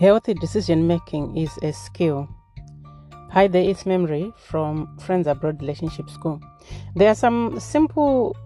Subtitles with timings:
[0.00, 2.28] Healthy decision making is a skill.
[3.30, 6.40] Hi there, it's Memory from Friends Abroad Relationship School.
[6.96, 8.36] There are some simple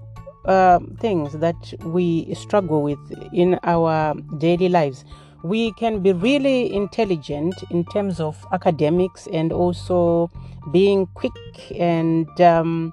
[0.45, 2.99] uh, things that we struggle with
[3.33, 5.07] in our daily lives.
[5.43, 10.31] We can be really intelligent in terms of academics and also
[10.71, 11.33] being quick
[11.79, 12.93] and um,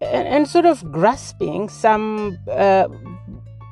[0.00, 2.88] and, and, sort of grasping some uh,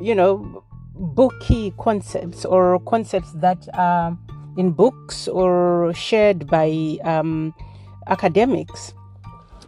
[0.01, 0.64] you know
[0.95, 4.17] booky concepts or concepts that are
[4.57, 7.55] in books or shared by um,
[8.07, 8.95] academics.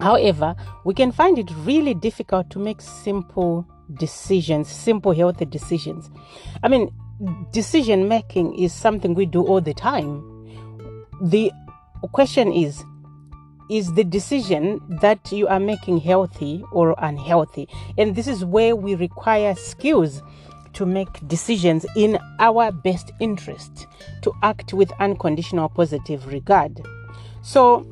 [0.01, 0.55] However,
[0.85, 6.11] we can find it really difficult to make simple decisions, simple, healthy decisions.
[6.63, 6.93] I mean,
[7.53, 10.23] decision making is something we do all the time.
[11.21, 11.51] The
[12.13, 12.85] question is,
[13.71, 17.69] is the decision that you are making healthy or unhealthy?
[17.99, 20.23] And this is where we require skills
[20.77, 23.87] to make decisions in our best interest,
[24.23, 26.81] to act with unconditional positive regard.
[27.43, 27.87] So,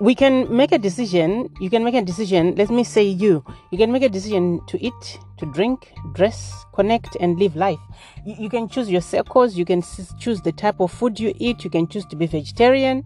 [0.00, 1.48] we can make a decision.
[1.60, 2.54] You can make a decision.
[2.54, 3.44] Let me say you.
[3.70, 7.80] You can make a decision to eat, to drink, dress, connect, and live life.
[8.24, 9.56] You, you can choose your circles.
[9.56, 9.82] You can
[10.18, 11.64] choose the type of food you eat.
[11.64, 13.04] You can choose to be vegetarian.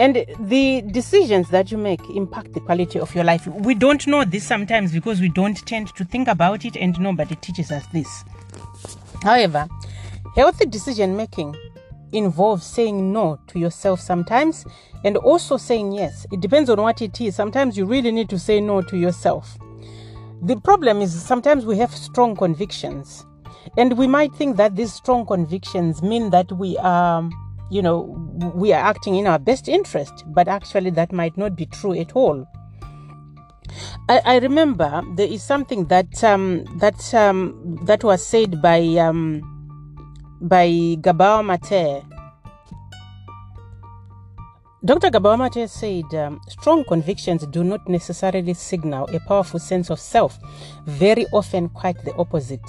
[0.00, 3.46] And the decisions that you make impact the quality of your life.
[3.46, 7.36] We don't know this sometimes because we don't tend to think about it and nobody
[7.36, 8.24] teaches us this.
[9.22, 9.68] However,
[10.34, 11.54] healthy decision making
[12.12, 14.64] involves saying no to yourself sometimes
[15.04, 16.26] and also saying yes.
[16.32, 17.36] It depends on what it is.
[17.36, 19.58] Sometimes you really need to say no to yourself.
[20.40, 23.26] The problem is sometimes we have strong convictions
[23.76, 27.28] and we might think that these strong convictions mean that we are
[27.70, 28.00] you know,
[28.54, 32.12] we are acting in our best interest, but actually that might not be true at
[32.12, 32.46] all.
[34.08, 39.42] I, I remember there is something that um, that um, that was said by um,
[40.40, 42.02] by Gabor Mate.
[44.82, 45.10] Dr.
[45.10, 50.38] Gabor Mate said, um, strong convictions do not necessarily signal a powerful sense of self,
[50.86, 52.64] very often quite the opposite.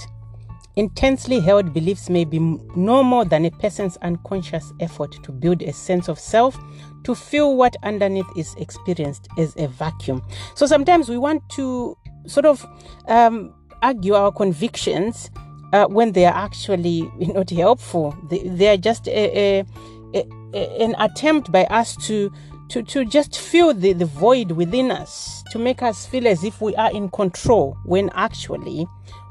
[0.78, 5.74] Intensely held beliefs may be no more than a person's unconscious effort to build a
[5.74, 6.58] sense of self,
[7.04, 10.22] to feel what underneath is experienced as a vacuum.
[10.56, 12.66] So sometimes we want to sort of
[13.08, 15.30] um, argue our convictions
[15.74, 18.16] uh, when they are actually not helpful.
[18.30, 19.66] They, they are just a,
[20.14, 22.32] a, a, an attempt by us to
[22.70, 26.62] to, to just fill the, the void within us, to make us feel as if
[26.62, 28.88] we are in control when actually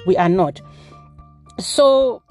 [0.06, 0.60] we are not.
[1.58, 2.22] So,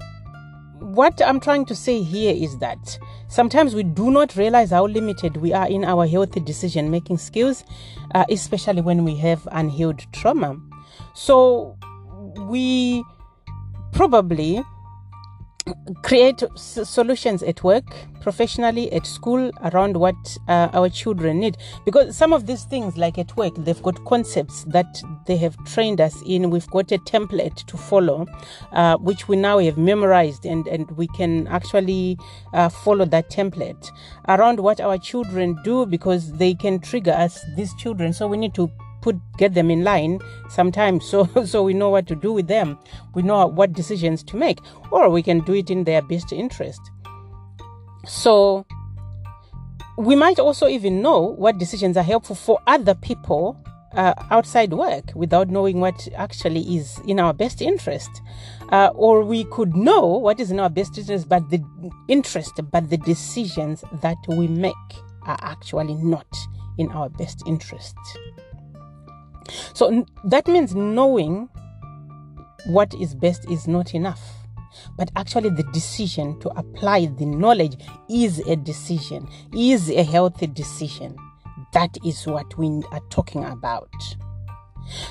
[0.78, 2.98] what I'm trying to say here is that
[3.28, 7.64] sometimes we do not realize how limited we are in our healthy decision making skills,
[8.14, 10.58] uh, especially when we have unhealed trauma.
[11.14, 11.76] So,
[12.48, 13.04] we
[13.92, 14.62] probably
[16.02, 17.84] create solutions at work,
[18.20, 20.14] professionally, at school, around what
[20.48, 21.56] uh, our children need.
[21.84, 26.00] Because some of these things, like at work, they've got concepts that they have trained
[26.00, 26.50] us in.
[26.50, 28.26] We've got a template to follow,
[28.72, 32.18] uh, which we now have memorized, and, and we can actually
[32.52, 33.90] uh, follow that template
[34.28, 38.12] around what our children do because they can trigger us, these children.
[38.12, 38.70] So we need to
[39.02, 40.18] put get them in line
[40.48, 42.78] sometimes so so we know what to do with them
[43.14, 44.58] we know what decisions to make
[44.90, 46.80] or we can do it in their best interest
[48.06, 48.64] so
[49.98, 53.62] we might also even know what decisions are helpful for other people
[53.92, 58.10] uh, outside work without knowing what actually is in our best interest.
[58.70, 61.62] Uh, or we could know what is in our best interest, but the
[62.08, 64.74] interest, but the decisions that we make
[65.26, 66.26] are actually not
[66.78, 67.96] in our best interest.
[69.74, 71.48] So that means knowing
[72.66, 74.20] what is best is not enough.
[74.96, 77.76] But actually, the decision to apply the knowledge
[78.08, 81.16] is a decision, is a healthy decision.
[81.72, 83.92] That is what we are talking about.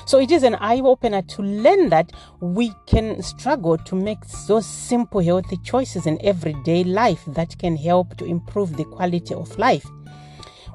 [0.06, 4.66] So it is an eye opener to learn that we can struggle to make those
[4.66, 9.86] simple, healthy choices in everyday life that can help to improve the quality of life.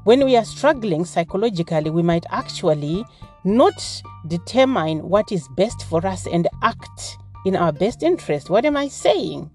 [0.04, 3.06] When we are struggling psychologically, we might actually
[3.46, 8.50] not determine what is best for us and act in our best interest.
[8.50, 9.52] What am I saying?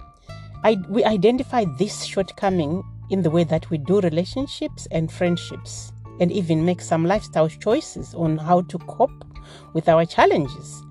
[0.63, 6.31] I, we identify this shortcoming in the way that we do relationships and friendships, and
[6.31, 9.25] even make some lifestyle choices on how to cope
[9.73, 10.83] with our challenges.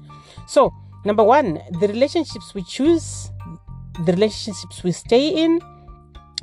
[0.47, 0.73] So,
[1.05, 3.31] number one, the relationships we choose,
[4.05, 5.61] the relationships we stay in,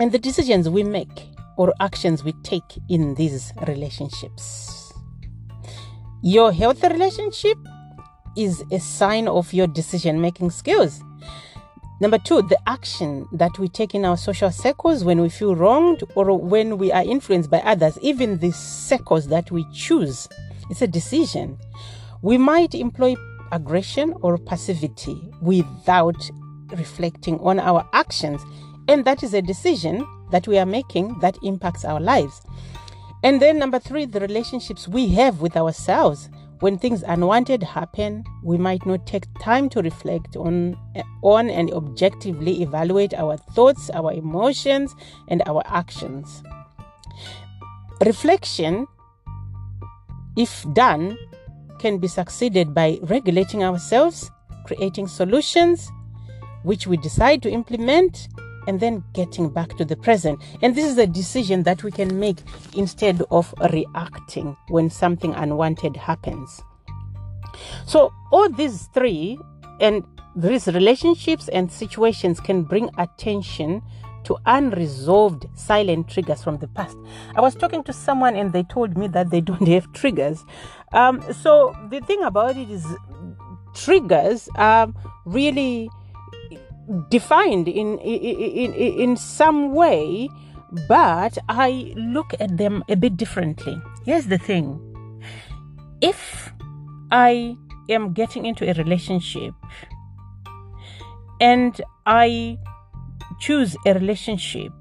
[0.00, 4.85] and the decisions we make or actions we take in these relationships.
[6.22, 7.58] Your healthy relationship
[8.36, 11.02] is a sign of your decision making skills.
[12.00, 16.04] Number two, the action that we take in our social circles when we feel wronged
[16.14, 20.28] or when we are influenced by others, even the circles that we choose.
[20.70, 21.58] It's a decision.
[22.22, 23.14] We might employ
[23.52, 26.16] aggression or passivity without
[26.70, 28.42] reflecting on our actions.
[28.88, 32.42] And that is a decision that we are making that impacts our lives.
[33.22, 36.28] And then, number three, the relationships we have with ourselves.
[36.60, 40.76] When things unwanted happen, we might not take time to reflect on,
[41.22, 44.94] on and objectively evaluate our thoughts, our emotions,
[45.28, 46.42] and our actions.
[48.04, 48.86] Reflection,
[50.36, 51.19] if done,
[51.78, 54.30] can be succeeded by regulating ourselves,
[54.64, 55.90] creating solutions
[56.62, 58.28] which we decide to implement,
[58.66, 60.42] and then getting back to the present.
[60.62, 62.38] And this is a decision that we can make
[62.74, 66.62] instead of reacting when something unwanted happens.
[67.86, 69.38] So, all these three
[69.80, 70.04] and
[70.34, 73.82] these relationships and situations can bring attention
[74.24, 76.96] to unresolved silent triggers from the past.
[77.36, 80.44] I was talking to someone and they told me that they don't have triggers.
[80.92, 82.86] Um, so, the thing about it is,
[83.74, 84.88] triggers are
[85.24, 85.90] really
[87.08, 90.28] defined in, in, in some way,
[90.88, 93.80] but I look at them a bit differently.
[94.04, 94.80] Here's the thing
[96.00, 96.52] if
[97.10, 97.56] I
[97.88, 99.54] am getting into a relationship
[101.40, 102.58] and I
[103.40, 104.72] choose a relationship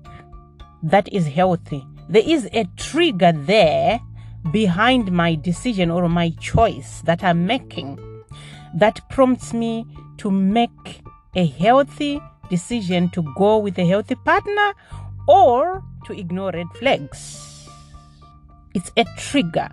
[0.84, 4.00] that is healthy, there is a trigger there
[4.52, 8.00] behind my decision or my choice that I'm making
[8.76, 9.86] that prompts me
[10.18, 11.02] to make
[11.36, 14.74] a healthy decision to go with a healthy partner
[15.28, 17.68] or to ignore red flags.
[18.74, 19.70] It's a trigger.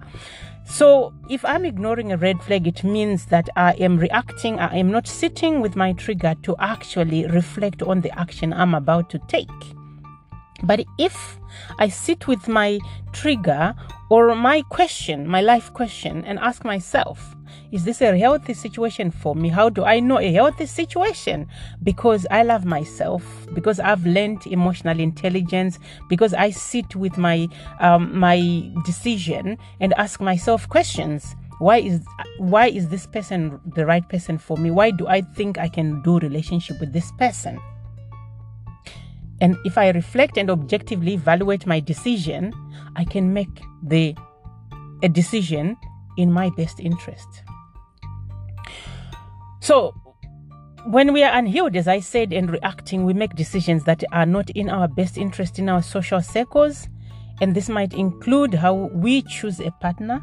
[0.64, 4.90] So, if I'm ignoring a red flag, it means that I am reacting, I am
[4.90, 9.50] not sitting with my trigger to actually reflect on the action I'm about to take.
[10.62, 11.38] But if
[11.78, 12.78] I sit with my
[13.12, 13.74] trigger
[14.10, 17.34] or my question, my life question, and ask myself,
[17.70, 19.48] is this a healthy situation for me?
[19.48, 21.48] How do I know a healthy situation?
[21.82, 25.78] Because I love myself, because I've learned emotional intelligence,
[26.08, 27.48] because I sit with my
[27.80, 31.34] um, my decision and ask myself questions.
[31.58, 32.04] Why is
[32.38, 34.70] why is this person the right person for me?
[34.70, 37.58] Why do I think I can do relationship with this person?
[39.42, 42.52] And if I reflect and objectively evaluate my decision,
[42.94, 44.14] I can make the
[45.02, 45.76] a decision
[46.16, 47.42] in my best interest.
[49.58, 49.94] So,
[50.86, 54.48] when we are unhealed, as I said, and reacting, we make decisions that are not
[54.50, 56.88] in our best interest in our social circles.
[57.40, 60.22] And this might include how we choose a partner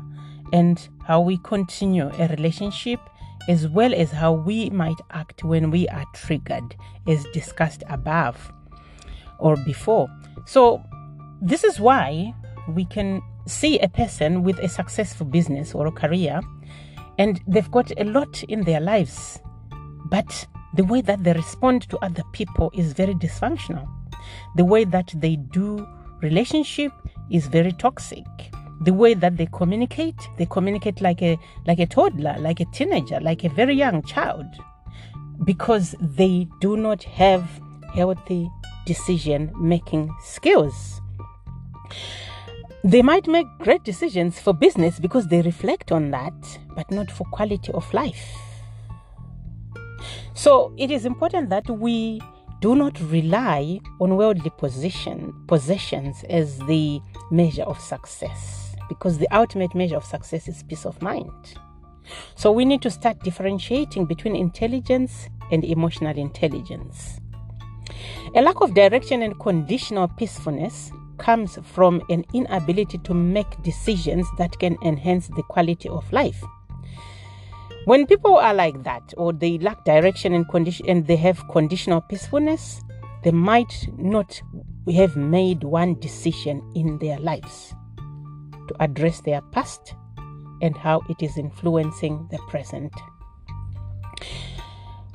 [0.53, 3.01] and how we continue a relationship,
[3.49, 6.73] as well as how we might act when we are triggered,
[7.05, 8.53] as discussed above
[9.39, 10.07] or before.
[10.45, 10.81] So,
[11.41, 12.33] this is why
[12.69, 16.41] we can see a person with a successful business or a career
[17.17, 19.39] and they've got a lot in their lives,
[20.09, 23.87] but the way that they respond to other people is very dysfunctional.
[24.55, 25.85] The way that they do
[26.21, 26.91] relationship
[27.29, 28.25] is very toxic.
[28.81, 31.37] The way that they communicate, they communicate like a
[31.67, 34.45] like a toddler, like a teenager, like a very young child
[35.43, 37.43] because they do not have
[37.93, 38.49] healthy
[38.85, 41.01] decision making skills.
[42.83, 46.33] They might make great decisions for business because they reflect on that,
[46.75, 48.37] but not for quality of life.
[50.33, 52.21] So it is important that we
[52.61, 59.75] do not rely on worldly position, possessions as the measure of success, because the ultimate
[59.75, 61.29] measure of success is peace of mind.
[62.35, 67.19] So we need to start differentiating between intelligence and emotional intelligence.
[68.35, 74.57] A lack of direction and conditional peacefulness comes from an inability to make decisions that
[74.59, 76.43] can enhance the quality of life.
[77.85, 82.01] When people are like that, or they lack direction and condition, and they have conditional
[82.01, 82.81] peacefulness,
[83.23, 84.41] they might not
[84.93, 87.73] have made one decision in their lives
[88.67, 89.95] to address their past
[90.61, 92.93] and how it is influencing the present.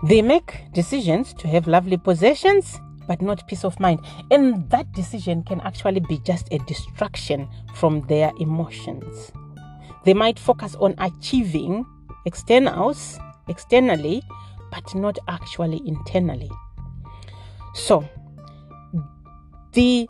[0.04, 4.00] They make decisions to have lovely possessions but not peace of mind.
[4.30, 9.32] And that decision can actually be just a distraction from their emotions.
[10.04, 11.86] They might focus on achieving
[12.26, 13.18] externals
[13.48, 14.22] externally,
[14.70, 16.50] but not actually internally.
[17.74, 18.08] So,
[19.72, 20.08] the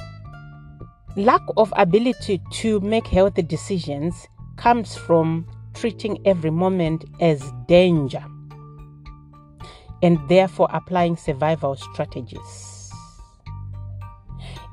[1.16, 8.24] lack of ability to make healthy decisions comes from treating every moment as danger.
[10.02, 12.90] And therefore applying survival strategies.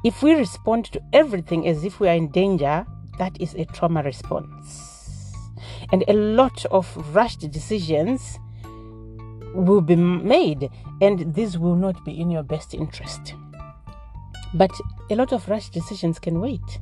[0.04, 2.86] If we respond to everything as if we are in danger,
[3.20, 5.34] that is a trauma response.
[5.92, 8.40] And a lot of rushed decisions
[9.54, 10.70] will be made,
[11.02, 13.36] and this will not be in your best interest.
[14.54, 14.72] But
[15.10, 16.80] a lot of rushed decisions can wait.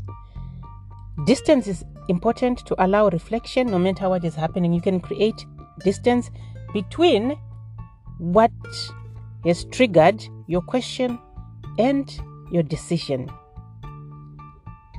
[1.25, 4.71] Distance is important to allow reflection no matter what is happening.
[4.71, 5.45] You can create
[5.83, 6.31] distance
[6.73, 7.37] between
[8.19, 8.51] what
[9.45, 11.17] has triggered your question
[11.77, 12.19] and
[12.51, 13.29] your decision.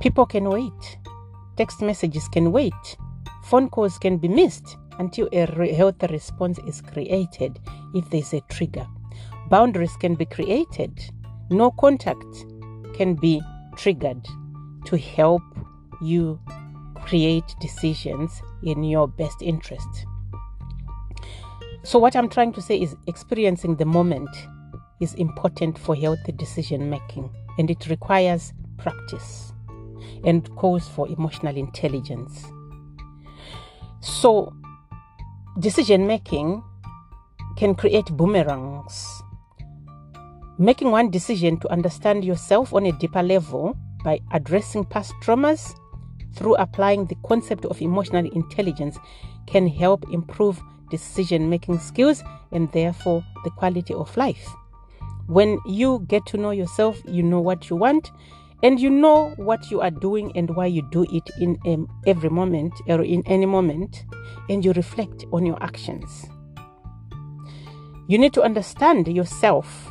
[0.01, 0.97] People can wait.
[1.57, 2.97] Text messages can wait.
[3.43, 7.59] Phone calls can be missed until a re- healthy response is created
[7.93, 8.87] if there's a trigger.
[9.49, 10.99] Boundaries can be created.
[11.49, 12.45] No contact
[12.95, 13.41] can be
[13.75, 14.25] triggered
[14.85, 15.43] to help
[16.01, 16.39] you
[17.05, 20.05] create decisions in your best interest.
[21.83, 24.29] So, what I'm trying to say is experiencing the moment
[24.99, 29.51] is important for healthy decision making and it requires practice
[30.23, 32.45] and calls for emotional intelligence.
[33.99, 34.53] So,
[35.59, 36.63] decision making
[37.57, 39.23] can create boomerangs.
[40.59, 45.75] Making one decision to understand yourself on a deeper level by addressing past traumas
[46.35, 48.99] through applying the concept of emotional intelligence
[49.47, 50.61] can help improve
[50.91, 54.47] decision making skills and therefore the quality of life.
[55.27, 58.11] When you get to know yourself, you know what you want
[58.63, 62.29] and you know what you are doing and why you do it in um, every
[62.29, 64.05] moment or in any moment,
[64.49, 66.27] and you reflect on your actions.
[68.07, 69.89] You need to understand yourself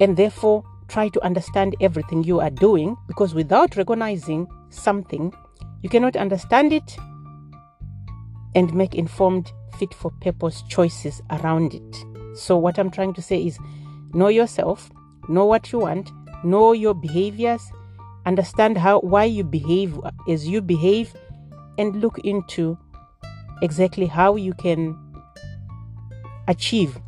[0.00, 5.32] and therefore try to understand everything you are doing because without recognizing something,
[5.82, 6.96] you cannot understand it
[8.54, 11.96] and make informed, fit for purpose choices around it.
[12.34, 13.58] So, what I'm trying to say is
[14.12, 14.90] know yourself,
[15.28, 16.10] know what you want,
[16.44, 17.62] know your behaviors,
[18.26, 21.14] understand how why you behave as you behave,
[21.78, 22.78] and look into
[23.62, 24.98] exactly how you can
[26.48, 26.98] achieve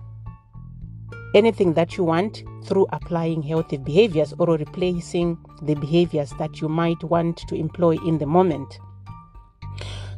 [1.35, 7.03] anything that you want through applying healthy behaviors or replacing the behaviors that you might
[7.05, 8.79] want to employ in the moment.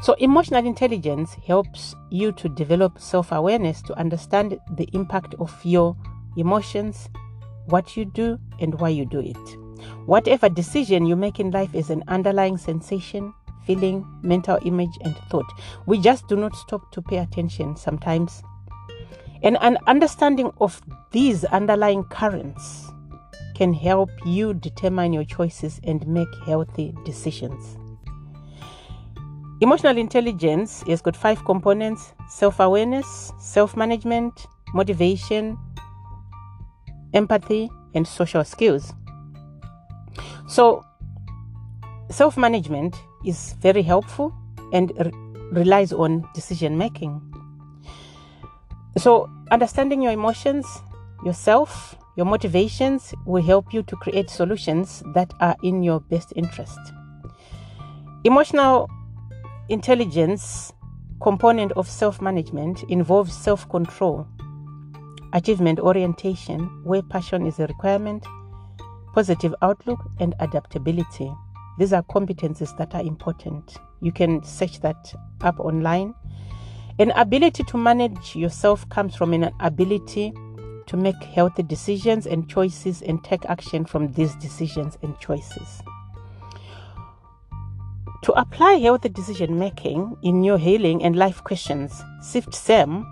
[0.02, 5.94] So, emotional intelligence helps you to develop self awareness to understand the impact of your
[6.38, 7.10] emotions,
[7.66, 9.58] what you do, and why you do it.
[10.06, 13.34] Whatever decision you make in life is an underlying sensation,
[13.66, 15.46] feeling, mental image, and thought.
[15.84, 18.42] We just do not stop to pay attention sometimes.
[19.42, 20.80] And an understanding of
[21.12, 22.90] these underlying currents
[23.54, 27.76] can help you determine your choices and make healthy decisions.
[29.62, 35.58] Emotional intelligence has got five components self awareness, self management, motivation,
[37.12, 38.94] empathy, and social skills.
[40.48, 40.82] So,
[42.08, 44.34] self management is very helpful
[44.72, 45.12] and re-
[45.52, 47.20] relies on decision making.
[48.96, 50.66] So, understanding your emotions,
[51.22, 56.78] yourself, your motivations will help you to create solutions that are in your best interest.
[58.24, 58.88] Emotional
[59.70, 60.72] intelligence
[61.22, 64.26] component of self management involves self control
[65.32, 68.26] achievement orientation, where passion is a requirement,
[69.14, 71.32] positive outlook, and adaptability.
[71.78, 73.76] These are competencies that are important.
[74.02, 76.14] You can search that up online.
[76.98, 80.32] An ability to manage yourself comes from an ability
[80.86, 85.80] to make healthy decisions and choices and take action from these decisions and choices.
[88.24, 93.06] To apply healthy decision making in your healing and life questions, SIFT SEM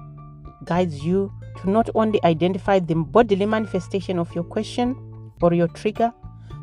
[0.65, 4.95] guides you to not only identify the bodily manifestation of your question
[5.41, 6.12] or your trigger,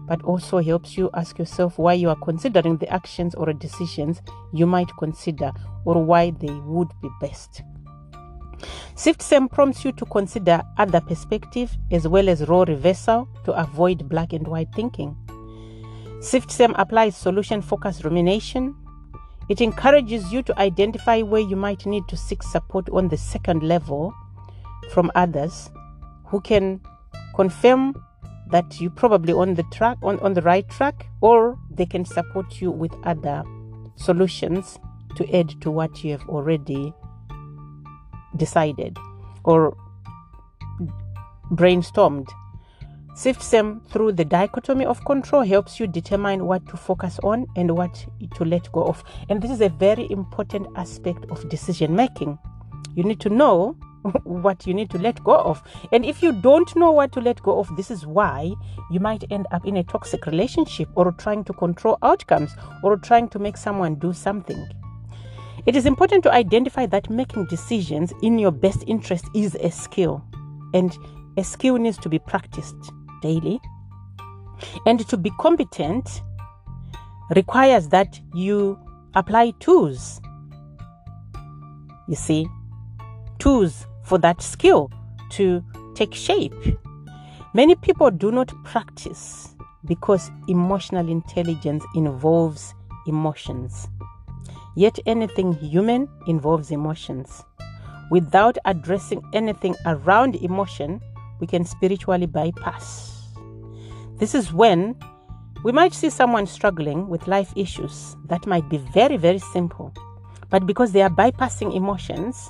[0.07, 4.21] but also helps you ask yourself why you are considering the actions or decisions
[4.53, 5.51] you might consider
[5.83, 7.63] or why they would be best.
[8.93, 14.07] Sift SEM prompts you to consider other perspective as well as role reversal to avoid
[14.07, 15.17] black and white thinking.
[16.21, 18.75] Sift SAM applies solution focused rumination.
[19.49, 23.61] It encourages you to identify where you might need to seek support on the second
[23.63, 24.13] level
[24.91, 25.69] from others
[26.25, 26.81] who can
[27.35, 27.93] confirm
[28.49, 32.61] that you're probably on the track on, on the right track or they can support
[32.61, 33.43] you with other
[33.95, 34.79] solutions
[35.15, 36.93] to add to what you have already
[38.37, 38.97] decided
[39.43, 39.75] or
[41.51, 42.27] brainstormed
[43.17, 48.05] SIFT-SAM through the dichotomy of control helps you determine what to focus on and what
[48.35, 49.05] to let go of.
[49.29, 52.37] And this is a very important aspect of decision making.
[52.93, 53.77] You need to know
[54.25, 55.63] what you need to let go of.
[55.93, 58.51] And if you don't know what to let go of, this is why
[58.91, 62.51] you might end up in a toxic relationship or trying to control outcomes
[62.83, 64.67] or trying to make someone do something.
[65.65, 70.21] It is important to identify that making decisions in your best interest is a skill,
[70.73, 70.95] and
[71.37, 72.75] a skill needs to be practiced
[73.25, 73.59] daily.
[74.85, 76.21] And to be competent
[77.35, 78.79] requires that you
[79.15, 80.21] apply tools.
[82.07, 82.47] You see,
[83.39, 84.91] tools for that skill
[85.31, 85.63] to
[85.95, 86.53] take shape.
[87.53, 89.55] Many people do not practice
[89.85, 92.73] because emotional intelligence involves
[93.07, 93.87] emotions.
[94.75, 97.43] Yet anything human involves emotions.
[98.11, 101.01] Without addressing anything around emotion,
[101.39, 103.14] we can spiritually bypass.
[104.17, 104.95] This is when
[105.65, 109.93] we might see someone struggling with life issues that might be very, very simple,
[110.49, 112.49] but because they are bypassing emotions,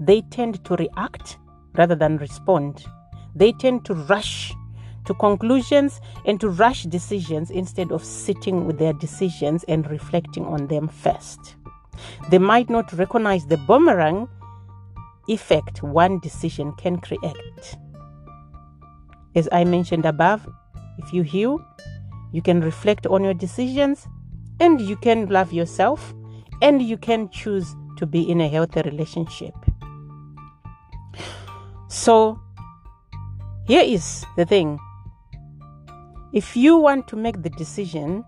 [0.00, 1.38] they tend to react
[1.74, 2.84] rather than respond.
[3.34, 4.52] They tend to rush
[5.04, 10.66] to conclusions and to rush decisions instead of sitting with their decisions and reflecting on
[10.66, 11.54] them first.
[12.28, 14.28] They might not recognize the boomerang
[15.28, 17.76] effect one decision can create.
[19.36, 20.48] As I mentioned above,
[20.98, 21.58] if you heal,
[22.32, 24.06] you can reflect on your decisions
[24.60, 26.14] and you can love yourself
[26.62, 29.54] and you can choose to be in a healthy relationship.
[31.88, 32.40] So,
[33.66, 34.78] here is the thing
[36.32, 38.24] if you want to make the decision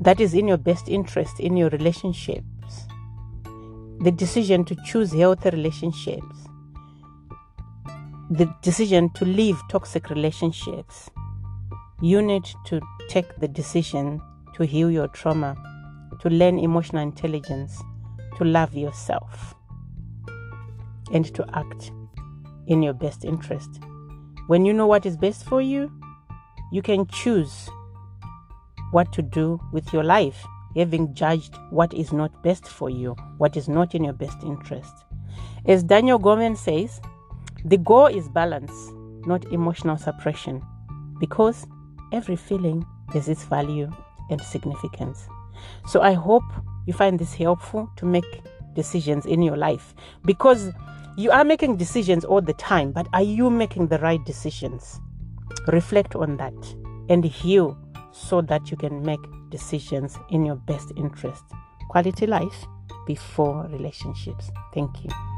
[0.00, 2.86] that is in your best interest in your relationships,
[4.00, 6.36] the decision to choose healthy relationships,
[8.30, 11.10] the decision to leave toxic relationships,
[12.02, 14.20] you need to take the decision
[14.54, 15.54] to heal your trauma,
[16.20, 17.82] to learn emotional intelligence,
[18.36, 19.54] to love yourself,
[21.12, 21.92] and to act
[22.66, 23.80] in your best interest.
[24.46, 25.92] When you know what is best for you,
[26.72, 27.68] you can choose
[28.92, 30.44] what to do with your life,
[30.76, 34.92] having judged what is not best for you, what is not in your best interest.
[35.66, 37.00] As Daniel Goleman says,
[37.64, 38.72] the goal is balance,
[39.26, 40.62] not emotional suppression,
[41.18, 41.66] because
[42.12, 43.90] every feeling has its value
[44.30, 45.28] and significance.
[45.86, 46.44] So I hope
[46.86, 48.42] you find this helpful to make
[48.74, 49.94] decisions in your life
[50.24, 50.70] because
[51.16, 55.00] you are making decisions all the time, but are you making the right decisions?
[55.66, 56.54] Reflect on that
[57.08, 57.76] and heal
[58.12, 59.20] so that you can make
[59.50, 61.44] decisions in your best interest.
[61.88, 62.66] Quality life
[63.06, 64.50] before relationships.
[64.72, 65.29] Thank you.